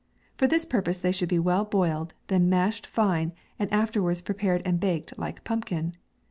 For 0.35 0.47
this 0.47 0.65
purpose 0.65 0.99
they 0.99 1.11
should 1.11 1.29
be 1.29 1.37
well 1.37 1.63
boiled, 1.63 2.15
then 2.25 2.49
mashed 2.49 2.91
tine, 2.91 3.33
and 3.59 3.69
afterwaads 3.69 4.25
prepared 4.25 4.63
and 4.65 4.79
baked 4.79 5.15
like 5.19 5.43
pumpkin. 5.43 5.93